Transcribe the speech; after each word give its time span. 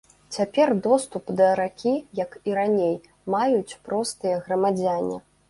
Цяпер 0.35 0.71
доступ 0.87 1.23
да 1.41 1.49
ракі, 1.59 1.93
як 2.21 2.33
і 2.51 2.57
раней, 2.61 2.95
маюць 3.35 3.77
простыя 3.91 4.35
грамадзяне. 4.49 5.23